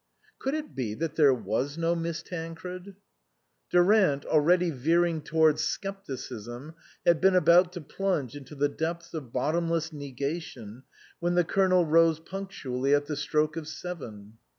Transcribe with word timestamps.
Could 0.39 0.55
it 0.55 0.73
be 0.73 0.95
that 0.95 1.15
there 1.15 1.31
was 1.31 1.77
no 1.77 1.93
Miss 1.95 2.23
Tancred? 2.23 2.95
Durant, 3.69 4.25
already 4.25 4.71
veering 4.71 5.21
towards 5.21 5.63
scepticism, 5.63 6.73
had 7.05 7.21
been 7.21 7.35
about 7.35 7.71
to 7.73 7.81
plunge 7.81 8.35
into 8.35 8.55
the 8.55 8.67
depths 8.67 9.13
of 9.13 9.31
bottomless 9.31 9.93
negation 9.93 10.81
when 11.19 11.35
the 11.35 11.43
Colonel 11.43 11.85
rose 11.85 12.19
punctually 12.19 12.95
at 12.95 13.05
the 13.05 13.15
stroke 13.15 13.55
of 13.55 13.67
seven. 13.67 14.39